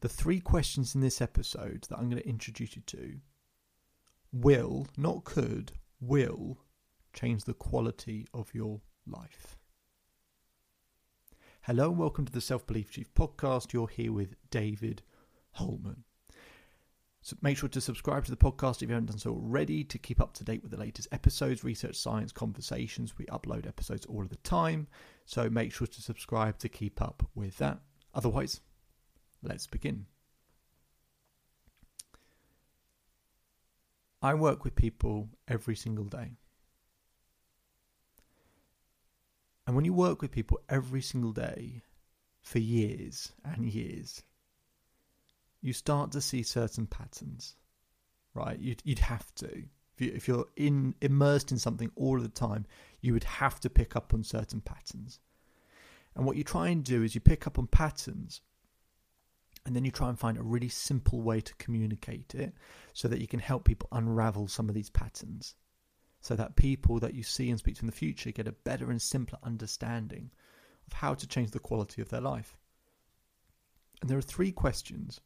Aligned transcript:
The 0.00 0.08
three 0.08 0.38
questions 0.38 0.94
in 0.94 1.00
this 1.00 1.20
episode 1.20 1.84
that 1.88 1.98
I'm 1.98 2.08
going 2.08 2.22
to 2.22 2.28
introduce 2.28 2.76
you 2.76 2.82
to 2.82 3.18
will, 4.30 4.86
not 4.96 5.24
could, 5.24 5.72
will 6.00 6.58
change 7.12 7.42
the 7.42 7.54
quality 7.54 8.24
of 8.32 8.54
your 8.54 8.80
life. 9.08 9.56
Hello 11.62 11.90
and 11.90 11.98
welcome 11.98 12.24
to 12.24 12.32
the 12.32 12.40
Self 12.40 12.64
Belief 12.64 12.92
Chief 12.92 13.12
podcast. 13.12 13.72
You're 13.72 13.88
here 13.88 14.12
with 14.12 14.36
David 14.50 15.02
Holman. 15.54 16.04
So 17.20 17.36
make 17.42 17.58
sure 17.58 17.68
to 17.68 17.80
subscribe 17.80 18.24
to 18.26 18.30
the 18.30 18.36
podcast 18.36 18.76
if 18.76 18.82
you 18.82 18.94
haven't 18.94 19.06
done 19.06 19.18
so 19.18 19.32
already 19.32 19.82
to 19.82 19.98
keep 19.98 20.20
up 20.20 20.32
to 20.34 20.44
date 20.44 20.62
with 20.62 20.70
the 20.70 20.78
latest 20.78 21.08
episodes, 21.10 21.64
research, 21.64 21.96
science, 21.96 22.30
conversations. 22.30 23.18
We 23.18 23.26
upload 23.26 23.66
episodes 23.66 24.06
all 24.06 24.22
of 24.22 24.28
the 24.28 24.36
time. 24.36 24.86
So 25.24 25.50
make 25.50 25.72
sure 25.72 25.88
to 25.88 26.02
subscribe 26.02 26.56
to 26.60 26.68
keep 26.68 27.02
up 27.02 27.28
with 27.34 27.58
that. 27.58 27.80
Otherwise, 28.14 28.60
let's 29.42 29.66
begin. 29.66 30.06
I 34.20 34.34
work 34.34 34.64
with 34.64 34.74
people 34.74 35.28
every 35.46 35.76
single 35.76 36.04
day. 36.04 36.32
And 39.66 39.76
when 39.76 39.84
you 39.84 39.92
work 39.92 40.22
with 40.22 40.32
people 40.32 40.60
every 40.68 41.02
single 41.02 41.32
day 41.32 41.82
for 42.40 42.58
years 42.58 43.32
and 43.44 43.66
years, 43.66 44.22
you 45.60 45.72
start 45.72 46.10
to 46.12 46.20
see 46.20 46.42
certain 46.42 46.86
patterns, 46.86 47.54
right? 48.34 48.58
You'd, 48.58 48.82
you'd 48.84 49.00
have 49.00 49.32
to. 49.36 49.46
If, 49.46 50.00
you, 50.00 50.12
if 50.14 50.26
you're 50.26 50.46
in 50.56 50.94
immersed 51.00 51.52
in 51.52 51.58
something 51.58 51.90
all 51.96 52.16
of 52.16 52.22
the 52.22 52.28
time, 52.28 52.66
you 53.00 53.12
would 53.12 53.24
have 53.24 53.60
to 53.60 53.70
pick 53.70 53.94
up 53.94 54.14
on 54.14 54.24
certain 54.24 54.60
patterns. 54.60 55.20
And 56.16 56.24
what 56.24 56.36
you 56.36 56.44
try 56.44 56.68
and 56.68 56.82
do 56.82 57.02
is 57.02 57.14
you 57.14 57.20
pick 57.20 57.46
up 57.46 57.58
on 57.58 57.66
patterns 57.66 58.40
and 59.68 59.76
then 59.76 59.84
you 59.84 59.92
try 59.92 60.08
and 60.08 60.18
find 60.18 60.36
a 60.36 60.42
really 60.42 60.68
simple 60.68 61.20
way 61.20 61.40
to 61.40 61.54
communicate 61.54 62.34
it 62.34 62.52
so 62.92 63.06
that 63.06 63.20
you 63.20 63.28
can 63.28 63.38
help 63.38 63.64
people 63.64 63.88
unravel 63.92 64.48
some 64.48 64.68
of 64.68 64.74
these 64.74 64.90
patterns 64.90 65.54
so 66.20 66.34
that 66.36 66.56
people 66.56 66.98
that 66.98 67.14
you 67.14 67.22
see 67.22 67.50
and 67.50 67.58
speak 67.58 67.76
to 67.76 67.82
in 67.82 67.86
the 67.86 67.92
future 67.92 68.30
get 68.30 68.48
a 68.48 68.52
better 68.52 68.90
and 68.90 69.00
simpler 69.00 69.38
understanding 69.42 70.30
of 70.86 70.92
how 70.92 71.14
to 71.14 71.26
change 71.26 71.50
the 71.50 71.58
quality 71.58 72.02
of 72.02 72.08
their 72.08 72.20
life. 72.20 72.56
And 74.00 74.10
there 74.10 74.18
are 74.18 74.22
three 74.22 74.52
questions, 74.52 75.20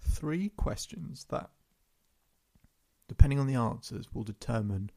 three 0.00 0.50
questions 0.50 1.26
that, 1.30 1.50
depending 3.08 3.38
on 3.38 3.46
the 3.46 3.54
answers, 3.54 4.12
will 4.12 4.24
determine 4.24 4.90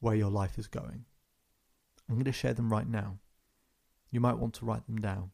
where 0.00 0.14
your 0.14 0.30
life 0.30 0.58
is 0.58 0.66
going. 0.66 1.04
I'm 2.08 2.16
going 2.16 2.24
to 2.24 2.32
share 2.32 2.54
them 2.54 2.72
right 2.72 2.88
now. 2.88 3.18
You 4.10 4.20
might 4.20 4.38
want 4.38 4.54
to 4.54 4.64
write 4.64 4.86
them 4.86 5.00
down. 5.00 5.30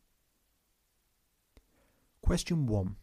Question 2.29 2.67
one 2.67 2.97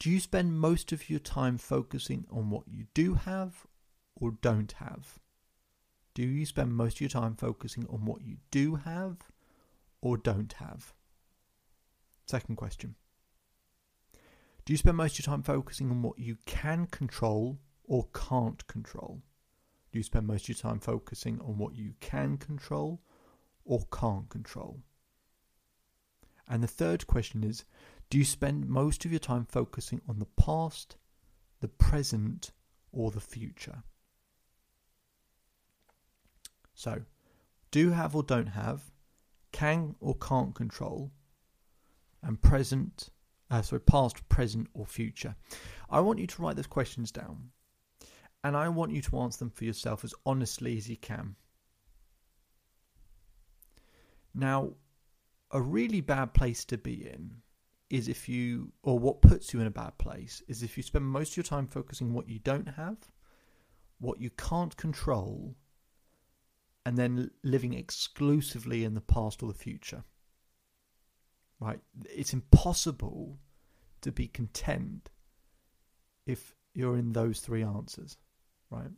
Do 0.00 0.10
you 0.10 0.18
spend 0.18 0.58
most 0.58 0.90
of 0.90 1.08
your 1.08 1.20
time 1.20 1.56
focusing 1.56 2.26
on 2.28 2.50
what 2.50 2.66
you 2.66 2.86
do 2.92 3.14
have 3.14 3.68
or 4.16 4.32
don't 4.32 4.72
have? 4.72 5.20
Do 6.12 6.24
you 6.24 6.44
spend 6.44 6.74
most 6.74 6.96
of 6.96 7.02
your 7.02 7.10
time 7.10 7.36
focusing 7.36 7.86
on 7.88 8.04
what 8.04 8.22
you 8.22 8.38
do 8.50 8.74
have 8.74 9.18
or 10.00 10.16
don't 10.16 10.54
have? 10.54 10.92
Second 12.26 12.56
question 12.56 12.96
Do 14.64 14.72
you 14.72 14.76
spend 14.76 14.96
most 14.96 15.20
of 15.20 15.24
your 15.24 15.32
time 15.32 15.44
focusing 15.44 15.88
on 15.88 16.02
what 16.02 16.18
you 16.18 16.36
can 16.46 16.86
control 16.86 17.60
or 17.84 18.08
can't 18.12 18.66
control? 18.66 19.22
Do 19.92 20.00
you 20.00 20.02
spend 20.02 20.26
most 20.26 20.46
of 20.46 20.48
your 20.48 20.56
time 20.56 20.80
focusing 20.80 21.40
on 21.42 21.58
what 21.58 21.76
you 21.76 21.94
can 22.00 22.38
control 22.38 23.00
or 23.64 23.86
can't 23.92 24.28
control? 24.28 24.80
And 26.48 26.62
the 26.62 26.68
third 26.68 27.06
question 27.06 27.44
is 27.44 27.64
Do 28.10 28.18
you 28.18 28.24
spend 28.24 28.68
most 28.68 29.04
of 29.04 29.12
your 29.12 29.20
time 29.20 29.44
focusing 29.44 30.00
on 30.08 30.18
the 30.18 30.26
past, 30.26 30.96
the 31.60 31.68
present, 31.68 32.52
or 32.92 33.10
the 33.10 33.20
future? 33.20 33.82
So, 36.74 37.02
do 37.70 37.90
have 37.90 38.16
or 38.16 38.22
don't 38.22 38.48
have, 38.48 38.90
can 39.52 39.94
or 40.00 40.16
can't 40.16 40.54
control, 40.54 41.12
and 42.22 42.40
present, 42.40 43.10
uh, 43.50 43.62
sorry, 43.62 43.80
past, 43.80 44.28
present, 44.28 44.68
or 44.74 44.86
future. 44.86 45.36
I 45.90 46.00
want 46.00 46.18
you 46.18 46.26
to 46.26 46.42
write 46.42 46.56
those 46.56 46.66
questions 46.66 47.10
down, 47.12 47.50
and 48.42 48.56
I 48.56 48.68
want 48.68 48.92
you 48.92 49.02
to 49.02 49.18
answer 49.20 49.38
them 49.38 49.50
for 49.50 49.64
yourself 49.64 50.04
as 50.04 50.14
honestly 50.24 50.76
as 50.76 50.88
you 50.88 50.96
can. 50.96 51.36
Now, 54.34 54.72
a 55.52 55.60
really 55.60 56.00
bad 56.00 56.32
place 56.34 56.64
to 56.66 56.78
be 56.78 57.06
in 57.06 57.36
is 57.90 58.08
if 58.08 58.28
you, 58.28 58.72
or 58.82 58.98
what 58.98 59.20
puts 59.20 59.52
you 59.52 59.60
in 59.60 59.66
a 59.66 59.70
bad 59.70 59.96
place, 59.98 60.42
is 60.48 60.62
if 60.62 60.76
you 60.78 60.82
spend 60.82 61.04
most 61.04 61.32
of 61.32 61.36
your 61.36 61.44
time 61.44 61.66
focusing 61.66 62.08
on 62.08 62.14
what 62.14 62.28
you 62.28 62.38
don't 62.38 62.68
have, 62.68 62.96
what 64.00 64.18
you 64.18 64.30
can't 64.30 64.76
control, 64.78 65.54
and 66.86 66.96
then 66.96 67.30
living 67.44 67.74
exclusively 67.74 68.84
in 68.84 68.94
the 68.94 69.00
past 69.02 69.42
or 69.42 69.46
the 69.46 69.54
future. 69.54 70.02
Right? 71.60 71.80
It's 72.06 72.32
impossible 72.32 73.38
to 74.00 74.10
be 74.10 74.26
content 74.26 75.10
if 76.26 76.56
you're 76.74 76.96
in 76.96 77.12
those 77.12 77.40
three 77.40 77.62
answers, 77.62 78.16
right? 78.70 78.90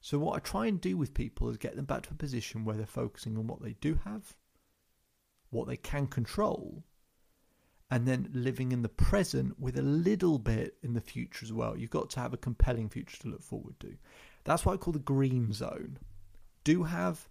So, 0.00 0.18
what 0.18 0.36
I 0.36 0.38
try 0.38 0.66
and 0.66 0.80
do 0.80 0.96
with 0.96 1.12
people 1.12 1.50
is 1.50 1.56
get 1.56 1.74
them 1.74 1.84
back 1.84 2.02
to 2.02 2.12
a 2.12 2.14
position 2.14 2.64
where 2.64 2.76
they're 2.76 2.86
focusing 2.86 3.36
on 3.36 3.48
what 3.48 3.60
they 3.60 3.74
do 3.80 3.98
have 4.04 4.36
what 5.56 5.66
they 5.66 5.76
can 5.76 6.06
control, 6.06 6.84
and 7.90 8.06
then 8.06 8.28
living 8.32 8.72
in 8.72 8.82
the 8.82 8.88
present 8.88 9.58
with 9.58 9.78
a 9.78 9.82
little 9.82 10.38
bit 10.38 10.76
in 10.82 10.94
the 10.94 11.00
future 11.00 11.44
as 11.44 11.52
well. 11.52 11.76
You've 11.76 11.90
got 11.90 12.10
to 12.10 12.20
have 12.20 12.32
a 12.32 12.38
compelling 12.38 12.88
future 12.88 13.16
to 13.22 13.28
look 13.28 13.42
forward 13.42 13.78
to. 13.80 13.96
That's 14.44 14.64
what 14.64 14.74
I 14.74 14.76
call 14.76 14.92
the 14.92 14.98
green 14.98 15.52
zone. 15.52 15.98
Do 16.64 16.84
have, 16.84 17.28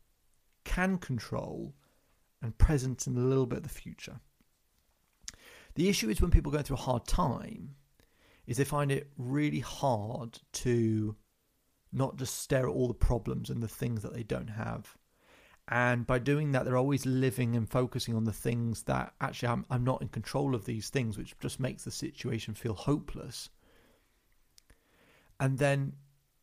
can 0.63 0.97
control, 0.97 1.75
and 2.41 2.57
present 2.57 3.07
in 3.07 3.17
a 3.17 3.21
little 3.21 3.45
bit 3.45 3.57
of 3.57 3.63
the 3.63 3.69
future. 3.69 4.19
The 5.75 5.89
issue 5.89 6.09
is 6.09 6.21
when 6.21 6.31
people 6.31 6.51
go 6.51 6.61
through 6.61 6.77
a 6.77 6.79
hard 6.79 7.05
time, 7.05 7.75
is 8.47 8.57
they 8.57 8.63
find 8.63 8.91
it 8.91 9.11
really 9.17 9.59
hard 9.59 10.39
to 10.53 11.15
not 11.91 12.17
just 12.17 12.39
stare 12.39 12.67
at 12.67 12.73
all 12.73 12.87
the 12.87 12.93
problems 12.93 13.49
and 13.49 13.61
the 13.61 13.67
things 13.67 14.03
that 14.03 14.13
they 14.13 14.23
don't 14.23 14.49
have 14.49 14.97
and 15.67 16.05
by 16.05 16.19
doing 16.19 16.51
that 16.51 16.63
they're 16.63 16.77
always 16.77 17.07
living 17.07 17.55
and 17.55 17.67
focusing 17.67 18.15
on 18.15 18.23
the 18.23 18.33
things 18.33 18.83
that 18.83 19.13
actually 19.19 19.49
I'm, 19.49 19.65
I'm 19.69 19.83
not 19.83 20.03
in 20.03 20.09
control 20.09 20.53
of 20.53 20.65
these 20.65 20.89
things 20.89 21.17
which 21.17 21.37
just 21.39 21.59
makes 21.59 21.83
the 21.83 21.91
situation 21.91 22.53
feel 22.53 22.75
hopeless. 22.75 23.49
And 25.39 25.57
then 25.57 25.93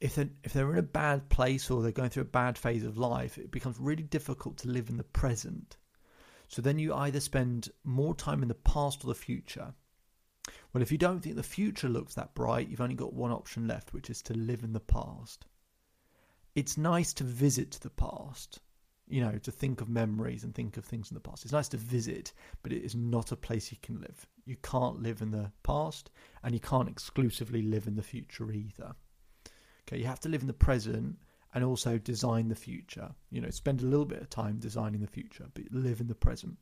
if 0.01 0.17
they're, 0.17 0.31
if 0.43 0.53
they're 0.53 0.73
in 0.73 0.79
a 0.79 0.83
bad 0.83 1.29
place 1.29 1.71
or 1.71 1.83
they're 1.83 1.93
going 1.93 2.11
through 2.11 2.25
a 2.25 2.27
bad 2.27 2.59
phase 2.59 2.85
of 2.85 2.99
life 2.99 3.39
it 3.39 3.53
becomes 3.53 3.79
really 3.79 4.03
difficult 4.03 4.57
to 4.59 4.69
live 4.69 4.89
in 4.89 4.97
the 4.97 5.05
present. 5.05 5.77
So 6.49 6.61
then 6.61 6.81
you 6.81 6.93
either 6.93 7.21
spend 7.21 7.71
more 7.85 8.17
time 8.17 8.43
in 8.43 8.49
the 8.49 8.55
past 8.55 9.05
or 9.05 9.07
the 9.07 9.15
future. 9.15 9.73
Well 10.73 10.83
if 10.83 10.91
you 10.91 10.99
don't 10.99 11.21
think 11.21 11.37
the 11.37 11.45
future 11.45 11.89
looks 11.89 12.15
that 12.15 12.35
bright 12.35 12.69
you've 12.69 12.81
only 12.81 12.97
got 12.97 13.15
one 13.15 13.31
option 13.31 13.69
left 13.69 13.93
which 13.93 14.11
is 14.11 14.21
to 14.23 14.35
live 14.35 14.65
in 14.65 14.73
the 14.73 14.81
past. 14.81 15.47
It's 16.57 16.77
nice 16.77 17.13
to 17.15 17.25
visit 17.25 17.79
the 17.83 17.91
past 17.91 18.59
you 19.09 19.21
know, 19.21 19.39
to 19.39 19.51
think 19.51 19.81
of 19.81 19.89
memories 19.89 20.45
and 20.45 20.55
think 20.55 20.77
of 20.77 20.85
things 20.85 21.11
in 21.11 21.15
the 21.15 21.21
past. 21.21 21.45
It's 21.45 21.53
nice 21.53 21.69
to 21.69 21.77
visit, 21.77 22.33
but 22.63 22.73
it 22.73 22.83
is 22.83 22.95
not 22.95 23.33
a 23.33 23.37
place 23.37 23.71
you 23.71 23.79
can 23.83 24.01
live. 24.01 24.27
You 24.45 24.57
can't 24.63 25.03
live 25.03 25.23
in 25.23 25.31
the 25.31 25.51
past 25.63 26.11
and 26.43 26.55
you 26.55 26.61
can't 26.61 26.89
exclusively 26.89 27.63
live 27.63 27.87
in 27.87 27.97
the 27.97 28.03
future 28.03 28.51
either. 28.51 28.95
Okay, 29.87 29.99
you 29.99 30.07
have 30.07 30.21
to 30.21 30.29
live 30.29 30.41
in 30.41 30.47
the 30.47 30.53
present 30.53 31.19
and 31.55 31.65
also 31.65 31.99
design 31.99 32.49
the 32.49 32.55
future. 32.55 33.11
You 33.31 33.41
know, 33.41 33.51
spend 33.51 33.83
a 33.83 33.87
little 33.87 34.07
bit 34.07 34.23
of 34.23 34.31
time 34.31 34.59
designing 34.59 35.01
the 35.01 35.07
future, 35.07 35.47
but 35.53 35.65
live 35.71 36.01
in 36.01 36.07
the 36.07 36.15
present. 36.15 36.57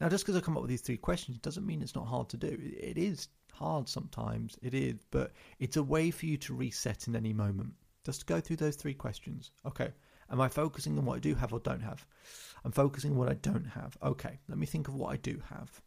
Now, 0.00 0.08
just 0.08 0.24
because 0.24 0.36
I 0.36 0.44
come 0.44 0.56
up 0.56 0.62
with 0.62 0.70
these 0.70 0.82
three 0.82 0.98
questions 0.98 1.38
doesn't 1.38 1.66
mean 1.66 1.80
it's 1.80 1.94
not 1.94 2.06
hard 2.06 2.28
to 2.30 2.36
do. 2.36 2.58
It 2.60 2.98
is 2.98 3.28
hard 3.52 3.88
sometimes, 3.88 4.58
it 4.62 4.74
is, 4.74 4.96
but 5.10 5.32
it's 5.58 5.76
a 5.76 5.82
way 5.82 6.10
for 6.10 6.26
you 6.26 6.36
to 6.36 6.54
reset 6.54 7.08
in 7.08 7.16
any 7.16 7.32
moment. 7.32 7.72
Just 8.06 8.20
to 8.20 8.26
go 8.26 8.40
through 8.40 8.58
those 8.58 8.76
three 8.76 8.94
questions. 8.94 9.50
Okay. 9.66 9.90
Am 10.30 10.40
I 10.40 10.46
focusing 10.46 10.96
on 10.96 11.04
what 11.04 11.16
I 11.16 11.18
do 11.18 11.34
have 11.34 11.52
or 11.52 11.58
don't 11.58 11.82
have? 11.82 12.06
I'm 12.64 12.70
focusing 12.70 13.10
on 13.10 13.16
what 13.16 13.28
I 13.28 13.34
don't 13.34 13.66
have. 13.66 13.98
Okay. 14.00 14.38
Let 14.48 14.58
me 14.58 14.64
think 14.64 14.86
of 14.86 14.94
what 14.94 15.12
I 15.12 15.16
do 15.16 15.42
have. 15.50 15.82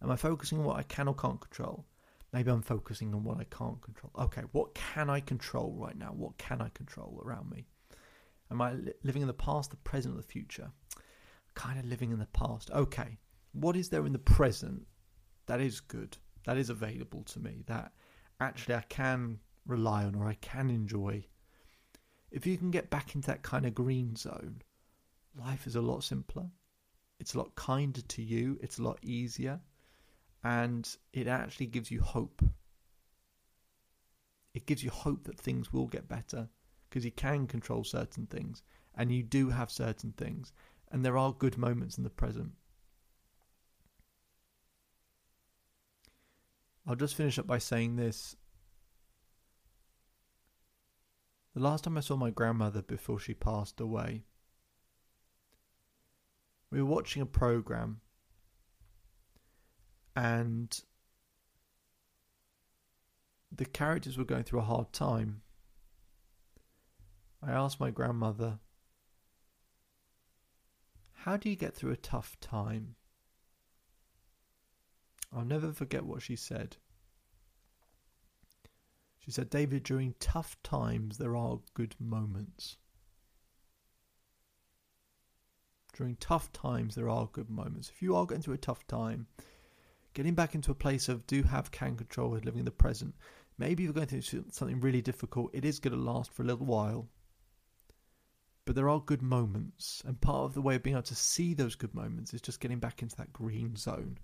Am 0.00 0.12
I 0.12 0.14
focusing 0.14 0.58
on 0.58 0.64
what 0.64 0.76
I 0.76 0.84
can 0.84 1.08
or 1.08 1.14
can't 1.16 1.40
control? 1.40 1.86
Maybe 2.32 2.52
I'm 2.52 2.62
focusing 2.62 3.12
on 3.14 3.24
what 3.24 3.38
I 3.38 3.44
can't 3.50 3.82
control. 3.82 4.12
Okay. 4.16 4.42
What 4.52 4.76
can 4.76 5.10
I 5.10 5.18
control 5.18 5.74
right 5.76 5.98
now? 5.98 6.12
What 6.16 6.38
can 6.38 6.62
I 6.62 6.68
control 6.68 7.20
around 7.26 7.50
me? 7.50 7.66
Am 8.52 8.62
I 8.62 8.74
li- 8.74 8.92
living 9.02 9.22
in 9.22 9.28
the 9.28 9.34
past, 9.34 9.72
the 9.72 9.76
present, 9.78 10.14
or 10.14 10.18
the 10.18 10.22
future? 10.22 10.70
Kind 11.54 11.80
of 11.80 11.84
living 11.84 12.12
in 12.12 12.20
the 12.20 12.26
past. 12.26 12.70
Okay. 12.70 13.18
What 13.54 13.74
is 13.74 13.88
there 13.88 14.06
in 14.06 14.12
the 14.12 14.20
present 14.20 14.86
that 15.46 15.60
is 15.60 15.80
good? 15.80 16.16
That 16.44 16.58
is 16.58 16.70
available 16.70 17.24
to 17.24 17.40
me? 17.40 17.64
That 17.66 17.90
actually 18.38 18.76
I 18.76 18.84
can 18.88 19.40
rely 19.66 20.04
on 20.04 20.14
or 20.14 20.28
I 20.28 20.34
can 20.34 20.70
enjoy 20.70 21.24
if 22.30 22.46
you 22.46 22.56
can 22.56 22.70
get 22.70 22.90
back 22.90 23.14
into 23.14 23.26
that 23.26 23.42
kind 23.42 23.66
of 23.66 23.74
green 23.74 24.16
zone, 24.16 24.62
life 25.38 25.66
is 25.66 25.76
a 25.76 25.80
lot 25.80 26.04
simpler. 26.04 26.46
it's 27.18 27.34
a 27.34 27.38
lot 27.38 27.54
kinder 27.54 28.00
to 28.00 28.22
you, 28.22 28.58
it's 28.62 28.78
a 28.78 28.82
lot 28.82 28.98
easier, 29.02 29.60
and 30.42 30.96
it 31.12 31.26
actually 31.26 31.66
gives 31.66 31.90
you 31.90 32.00
hope. 32.00 32.42
It 34.54 34.66
gives 34.66 34.82
you 34.82 34.90
hope 34.90 35.24
that 35.24 35.38
things 35.38 35.72
will 35.72 35.86
get 35.86 36.08
better 36.08 36.48
because 36.88 37.04
you 37.04 37.10
can 37.10 37.46
control 37.46 37.84
certain 37.84 38.26
things 38.26 38.62
and 38.96 39.12
you 39.12 39.22
do 39.22 39.50
have 39.50 39.70
certain 39.70 40.12
things, 40.12 40.52
and 40.90 41.04
there 41.04 41.18
are 41.18 41.32
good 41.32 41.56
moments 41.56 41.98
in 41.98 42.04
the 42.04 42.10
present. 42.10 42.52
I'll 46.86 46.96
just 46.96 47.14
finish 47.14 47.38
up 47.38 47.46
by 47.46 47.58
saying 47.58 47.96
this. 47.96 48.34
The 51.54 51.60
last 51.60 51.84
time 51.84 51.98
I 51.98 52.00
saw 52.00 52.16
my 52.16 52.30
grandmother 52.30 52.82
before 52.82 53.18
she 53.18 53.34
passed 53.34 53.80
away, 53.80 54.22
we 56.70 56.80
were 56.80 56.88
watching 56.88 57.22
a 57.22 57.26
program 57.26 58.00
and 60.14 60.80
the 63.50 63.64
characters 63.64 64.16
were 64.16 64.24
going 64.24 64.44
through 64.44 64.60
a 64.60 64.64
hard 64.64 64.92
time. 64.92 65.42
I 67.42 67.50
asked 67.50 67.80
my 67.80 67.90
grandmother, 67.90 68.60
How 71.12 71.36
do 71.36 71.50
you 71.50 71.56
get 71.56 71.74
through 71.74 71.90
a 71.90 71.96
tough 71.96 72.38
time? 72.40 72.94
I'll 75.32 75.44
never 75.44 75.72
forget 75.72 76.04
what 76.04 76.22
she 76.22 76.36
said. 76.36 76.76
She 79.20 79.30
said, 79.30 79.50
David, 79.50 79.82
during 79.82 80.14
tough 80.18 80.56
times, 80.62 81.18
there 81.18 81.36
are 81.36 81.60
good 81.74 81.94
moments. 82.00 82.78
During 85.94 86.16
tough 86.16 86.50
times, 86.52 86.94
there 86.94 87.10
are 87.10 87.28
good 87.30 87.50
moments. 87.50 87.90
If 87.90 88.00
you 88.00 88.16
are 88.16 88.24
going 88.24 88.40
through 88.40 88.54
a 88.54 88.58
tough 88.58 88.86
time, 88.86 89.26
getting 90.14 90.34
back 90.34 90.54
into 90.54 90.70
a 90.70 90.74
place 90.74 91.08
of 91.08 91.26
do 91.26 91.42
have 91.42 91.70
can 91.70 91.96
control 91.96 92.30
living 92.30 92.60
in 92.60 92.64
the 92.64 92.70
present. 92.70 93.14
Maybe 93.58 93.82
you're 93.82 93.92
going 93.92 94.06
through 94.06 94.46
something 94.50 94.80
really 94.80 95.02
difficult. 95.02 95.50
It 95.52 95.66
is 95.66 95.78
going 95.78 95.94
to 95.94 96.02
last 96.02 96.32
for 96.32 96.42
a 96.42 96.46
little 96.46 96.64
while. 96.64 97.06
But 98.64 98.74
there 98.74 98.88
are 98.88 99.00
good 99.00 99.20
moments. 99.20 100.02
And 100.06 100.18
part 100.18 100.44
of 100.44 100.54
the 100.54 100.62
way 100.62 100.76
of 100.76 100.82
being 100.82 100.96
able 100.96 101.02
to 101.02 101.14
see 101.14 101.52
those 101.52 101.74
good 101.74 101.94
moments 101.94 102.32
is 102.32 102.40
just 102.40 102.60
getting 102.60 102.78
back 102.78 103.02
into 103.02 103.16
that 103.16 103.34
green 103.34 103.76
zone. 103.76 104.16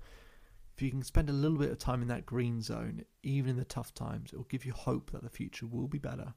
If 0.76 0.82
you 0.82 0.90
can 0.90 1.02
spend 1.02 1.30
a 1.30 1.32
little 1.32 1.56
bit 1.56 1.70
of 1.70 1.78
time 1.78 2.02
in 2.02 2.08
that 2.08 2.26
green 2.26 2.60
zone, 2.60 3.02
even 3.22 3.50
in 3.50 3.56
the 3.56 3.64
tough 3.64 3.94
times, 3.94 4.32
it 4.32 4.36
will 4.36 4.44
give 4.44 4.66
you 4.66 4.74
hope 4.74 5.10
that 5.10 5.22
the 5.22 5.30
future 5.30 5.66
will 5.66 5.88
be 5.88 5.98
better. 5.98 6.34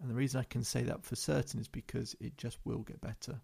And 0.00 0.08
the 0.08 0.14
reason 0.14 0.40
I 0.40 0.44
can 0.44 0.64
say 0.64 0.84
that 0.84 1.04
for 1.04 1.14
certain 1.14 1.60
is 1.60 1.68
because 1.68 2.16
it 2.18 2.38
just 2.38 2.58
will 2.64 2.78
get 2.78 3.00
better 3.02 3.40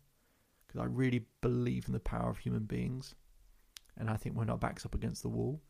because 0.66 0.80
I 0.80 0.86
really 0.86 1.26
believe 1.42 1.86
in 1.86 1.92
the 1.92 2.00
power 2.00 2.30
of 2.30 2.38
human 2.38 2.64
beings. 2.64 3.14
And 3.98 4.08
I 4.08 4.16
think 4.16 4.34
when 4.34 4.48
our 4.48 4.56
back's 4.56 4.86
up 4.86 4.94
against 4.94 5.22
the 5.22 5.28
wall, 5.28 5.60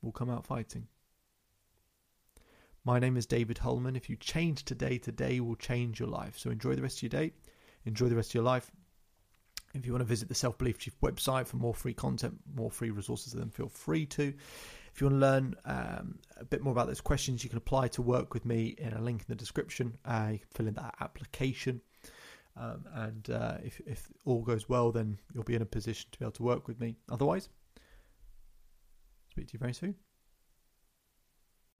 we'll 0.00 0.12
come 0.12 0.30
out 0.30 0.46
fighting. 0.46 0.88
My 2.84 2.98
name 2.98 3.16
is 3.18 3.26
David 3.26 3.58
Holman. 3.58 3.96
If 3.96 4.08
you 4.08 4.16
change 4.16 4.64
today, 4.64 4.96
today 4.96 5.40
will 5.40 5.56
change 5.56 6.00
your 6.00 6.08
life. 6.08 6.38
So 6.38 6.50
enjoy 6.50 6.74
the 6.74 6.82
rest 6.82 6.98
of 6.98 7.02
your 7.02 7.10
day, 7.20 7.32
enjoy 7.84 8.08
the 8.08 8.16
rest 8.16 8.30
of 8.30 8.34
your 8.34 8.44
life. 8.44 8.70
If 9.74 9.86
you 9.86 9.92
want 9.92 10.00
to 10.00 10.06
visit 10.06 10.28
the 10.28 10.34
Self 10.34 10.58
Belief 10.58 10.78
Chief 10.78 10.98
website 11.00 11.46
for 11.46 11.56
more 11.56 11.74
free 11.74 11.94
content, 11.94 12.38
more 12.54 12.70
free 12.70 12.90
resources, 12.90 13.32
then 13.32 13.50
feel 13.50 13.68
free 13.68 14.06
to. 14.06 14.34
If 14.92 15.00
you 15.00 15.06
want 15.06 15.20
to 15.20 15.26
learn 15.26 15.54
um, 15.64 16.18
a 16.38 16.44
bit 16.44 16.62
more 16.62 16.72
about 16.72 16.88
those 16.88 17.00
questions, 17.00 17.44
you 17.44 17.50
can 17.50 17.58
apply 17.58 17.88
to 17.88 18.02
work 18.02 18.34
with 18.34 18.44
me 18.44 18.74
in 18.78 18.92
a 18.92 19.00
link 19.00 19.20
in 19.20 19.26
the 19.28 19.36
description. 19.36 19.96
Uh, 20.04 20.30
you 20.32 20.38
can 20.38 20.48
fill 20.50 20.66
in 20.66 20.74
that 20.74 20.96
application. 21.00 21.80
Um, 22.56 22.84
and 22.94 23.30
uh, 23.30 23.58
if, 23.62 23.80
if 23.86 24.08
all 24.24 24.42
goes 24.42 24.68
well, 24.68 24.90
then 24.90 25.18
you'll 25.32 25.44
be 25.44 25.54
in 25.54 25.62
a 25.62 25.66
position 25.66 26.08
to 26.10 26.18
be 26.18 26.24
able 26.24 26.32
to 26.32 26.42
work 26.42 26.66
with 26.66 26.80
me. 26.80 26.96
Otherwise, 27.08 27.48
speak 29.30 29.46
to 29.46 29.52
you 29.52 29.58
very 29.60 29.72
soon. 29.72 29.94